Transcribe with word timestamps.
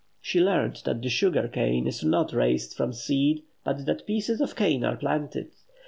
She 0.19 0.39
learned 0.39 0.81
that 0.85 0.99
the 1.03 1.09
sugar 1.09 1.47
cane 1.47 1.85
is 1.85 2.03
not 2.03 2.33
raised 2.33 2.75
from 2.75 2.91
seed, 2.91 3.43
but 3.63 3.85
that 3.85 4.07
pieces 4.07 4.41
of 4.41 4.55
cane 4.55 4.83
are 4.83 4.97
planted. 4.97 5.51